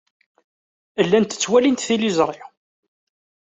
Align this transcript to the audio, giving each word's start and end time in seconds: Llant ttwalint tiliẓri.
Llant 1.05 1.31
ttwalint 1.37 1.83
tiliẓri. 1.87 2.43